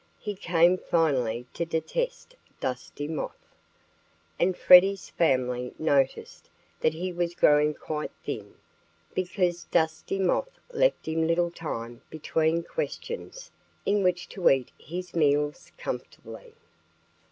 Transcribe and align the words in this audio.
He 0.17 0.33
came 0.33 0.79
finally 0.79 1.45
to 1.53 1.63
detest 1.63 2.35
Dusty 2.59 3.07
Moth. 3.07 3.53
And 4.39 4.57
Freddie's 4.57 5.09
family 5.11 5.75
noticed 5.77 6.49
that 6.79 6.95
he 6.95 7.13
was 7.13 7.35
growing 7.35 7.75
quite 7.75 8.09
thin, 8.25 8.55
because 9.13 9.65
Dusty 9.65 10.17
Moth 10.17 10.57
left 10.73 11.07
him 11.07 11.27
little 11.27 11.51
time 11.51 12.01
between 12.09 12.63
questions 12.63 13.51
in 13.85 14.01
which 14.01 14.27
to 14.29 14.49
eat 14.49 14.71
his 14.79 15.13
meals 15.15 15.71
comfortably. 15.77 16.55